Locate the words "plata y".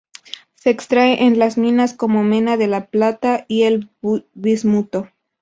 2.87-3.65